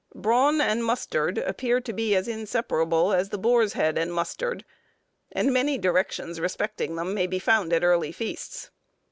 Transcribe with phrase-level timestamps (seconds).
[0.15, 4.65] Brawn and mustard appear to be as inseparable as the boar's head and mustard,
[5.31, 8.71] and many directions respecting them may be found at early feasts.